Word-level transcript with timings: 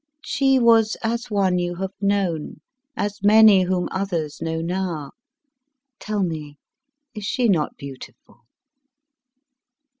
She 0.23 0.57
was 0.57 0.97
as 1.03 1.29
one 1.29 1.59
you 1.59 1.75
have 1.75 1.93
known, 2.01 2.55
as 2.97 3.21
many 3.21 3.61
whom 3.65 3.87
others 3.91 4.41
know 4.41 4.59
now. 4.59 5.11
Tell 5.99 6.23
me, 6.23 6.57
is 7.13 7.23
she 7.23 7.47
not 7.47 7.77
beautiful?" 7.77 8.39